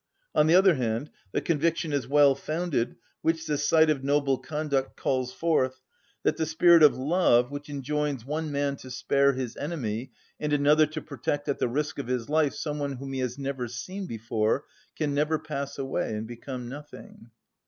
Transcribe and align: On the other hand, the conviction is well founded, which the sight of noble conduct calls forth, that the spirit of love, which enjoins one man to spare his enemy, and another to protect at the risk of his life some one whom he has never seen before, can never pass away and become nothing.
On 0.33 0.47
the 0.47 0.55
other 0.55 0.73
hand, 0.73 1.11
the 1.31 1.41
conviction 1.41 1.93
is 1.93 2.07
well 2.07 2.33
founded, 2.33 2.95
which 3.21 3.45
the 3.45 3.55
sight 3.55 3.87
of 3.91 4.03
noble 4.03 4.39
conduct 4.39 4.97
calls 4.97 5.31
forth, 5.31 5.79
that 6.23 6.37
the 6.37 6.47
spirit 6.47 6.81
of 6.81 6.97
love, 6.97 7.51
which 7.51 7.69
enjoins 7.69 8.25
one 8.25 8.51
man 8.51 8.77
to 8.77 8.89
spare 8.89 9.33
his 9.33 9.55
enemy, 9.57 10.11
and 10.39 10.53
another 10.53 10.87
to 10.87 11.03
protect 11.03 11.47
at 11.49 11.59
the 11.59 11.67
risk 11.69 11.99
of 11.99 12.07
his 12.07 12.29
life 12.29 12.55
some 12.55 12.79
one 12.79 12.93
whom 12.93 13.13
he 13.13 13.19
has 13.19 13.37
never 13.37 13.67
seen 13.67 14.07
before, 14.07 14.63
can 14.97 15.13
never 15.13 15.37
pass 15.37 15.77
away 15.77 16.15
and 16.15 16.25
become 16.25 16.67
nothing. 16.67 17.29